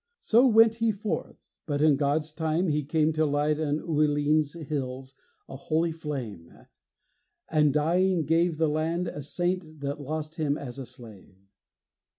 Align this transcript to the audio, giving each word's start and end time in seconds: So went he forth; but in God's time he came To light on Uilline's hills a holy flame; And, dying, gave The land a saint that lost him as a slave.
So 0.21 0.47
went 0.47 0.73
he 0.81 0.91
forth; 0.91 1.51
but 1.67 1.79
in 1.79 1.95
God's 1.95 2.31
time 2.31 2.69
he 2.69 2.81
came 2.83 3.13
To 3.13 3.23
light 3.23 3.59
on 3.59 3.77
Uilline's 3.81 4.53
hills 4.53 5.13
a 5.47 5.55
holy 5.55 5.91
flame; 5.91 6.65
And, 7.51 7.71
dying, 7.71 8.25
gave 8.25 8.57
The 8.57 8.67
land 8.67 9.07
a 9.07 9.21
saint 9.21 9.81
that 9.81 10.01
lost 10.01 10.37
him 10.37 10.57
as 10.57 10.79
a 10.79 10.87
slave. 10.87 11.37